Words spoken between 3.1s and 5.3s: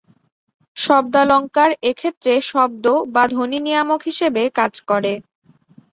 বা ধ্বনি নিয়ামক হিসেবে কাজ করে।